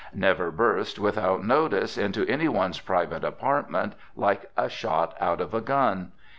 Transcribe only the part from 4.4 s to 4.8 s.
a